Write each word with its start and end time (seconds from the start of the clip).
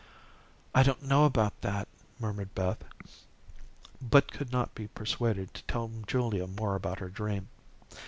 "I 0.73 0.81
don't 0.81 1.03
know 1.03 1.25
about 1.25 1.61
that," 1.61 1.87
murmured 2.17 2.55
Beth, 2.55 2.83
but 4.01 4.31
could 4.31 4.51
not 4.51 4.73
be 4.73 4.87
persuaded 4.87 5.53
to 5.53 5.61
tell 5.65 5.91
Julia 6.07 6.47
more 6.47 6.73
about 6.73 6.97
her 6.97 7.09
dream. 7.09 7.49